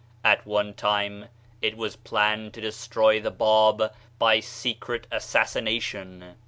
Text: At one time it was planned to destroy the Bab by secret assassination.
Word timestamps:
At 0.23 0.47
one 0.47 0.73
time 0.73 1.27
it 1.61 1.77
was 1.77 1.95
planned 1.95 2.55
to 2.55 2.61
destroy 2.61 3.19
the 3.21 3.29
Bab 3.29 3.93
by 4.17 4.39
secret 4.39 5.05
assassination. 5.11 6.37